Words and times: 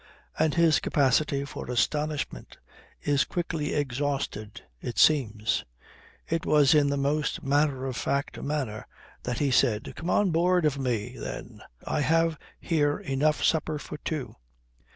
"And 0.39 0.55
his 0.55 0.79
capacity 0.79 1.45
for 1.45 1.69
astonishment 1.69 2.57
is 3.03 3.23
quickly 3.23 3.75
exhausted, 3.75 4.63
it 4.81 4.97
seems. 4.97 5.63
It 6.27 6.43
was 6.43 6.73
in 6.73 6.89
the 6.89 6.97
most 6.97 7.43
matter 7.43 7.85
of 7.85 7.95
fact 7.95 8.41
manner 8.41 8.87
that 9.21 9.37
he 9.37 9.51
said, 9.51 9.93
'Come 9.95 10.09
on 10.09 10.31
board 10.31 10.65
of 10.65 10.79
me, 10.79 11.15
then; 11.19 11.61
I 11.85 12.01
have 12.01 12.39
here 12.59 12.97
enough 12.97 13.43
supper 13.43 13.77
for 13.77 13.97
two.' 13.99 14.37